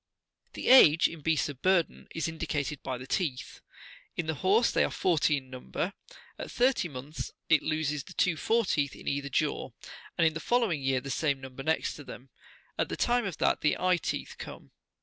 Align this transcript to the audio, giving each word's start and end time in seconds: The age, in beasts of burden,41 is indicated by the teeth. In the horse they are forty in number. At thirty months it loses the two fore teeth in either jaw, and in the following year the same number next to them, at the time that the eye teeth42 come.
The 0.53 0.69
age, 0.69 1.07
in 1.07 1.21
beasts 1.21 1.47
of 1.47 1.61
burden,41 1.61 2.07
is 2.15 2.27
indicated 2.27 2.81
by 2.81 2.97
the 2.97 3.05
teeth. 3.05 3.61
In 4.17 4.25
the 4.25 4.33
horse 4.33 4.71
they 4.71 4.83
are 4.83 4.89
forty 4.89 5.37
in 5.37 5.51
number. 5.51 5.93
At 6.39 6.49
thirty 6.49 6.87
months 6.87 7.31
it 7.49 7.61
loses 7.61 8.03
the 8.05 8.13
two 8.13 8.35
fore 8.35 8.65
teeth 8.65 8.95
in 8.95 9.07
either 9.07 9.29
jaw, 9.29 9.69
and 10.17 10.25
in 10.25 10.33
the 10.33 10.39
following 10.39 10.81
year 10.81 11.01
the 11.01 11.11
same 11.11 11.39
number 11.39 11.61
next 11.61 11.93
to 11.97 12.03
them, 12.03 12.31
at 12.79 12.89
the 12.89 12.97
time 12.97 13.25
that 13.25 13.61
the 13.61 13.77
eye 13.77 13.99
teeth42 13.99 14.37
come. 14.39 14.71